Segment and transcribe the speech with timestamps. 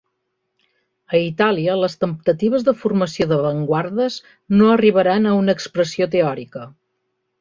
[1.17, 4.17] A Itàlia, les temptatives de formació d'avantguardes
[4.63, 6.65] no arribaran a una expressió teòrica.